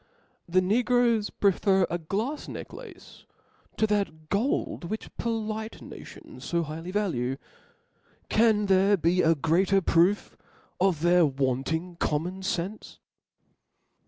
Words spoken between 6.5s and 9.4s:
highly value: can there be a